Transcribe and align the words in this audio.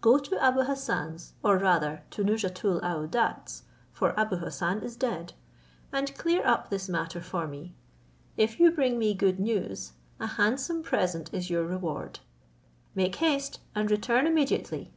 Go 0.00 0.18
to 0.18 0.36
Abou 0.36 0.60
Hassan's 0.62 1.32
or 1.42 1.58
rather 1.58 2.04
to 2.10 2.22
Nouzhatoul 2.22 2.80
aouadat's, 2.82 3.64
for 3.90 4.14
Abou 4.16 4.36
Hassan 4.36 4.80
is 4.80 4.94
dead, 4.94 5.32
and 5.92 6.16
clear 6.16 6.46
up 6.46 6.70
this 6.70 6.88
matter 6.88 7.20
for 7.20 7.48
me. 7.48 7.74
If 8.36 8.60
you 8.60 8.70
bring 8.70 8.96
me 8.96 9.12
good 9.12 9.40
news, 9.40 9.94
a 10.20 10.28
handsome 10.28 10.84
present 10.84 11.34
is 11.34 11.50
your 11.50 11.64
reward: 11.66 12.20
make 12.94 13.16
haste, 13.16 13.58
and 13.74 13.90
return 13.90 14.24
immediately." 14.28 14.92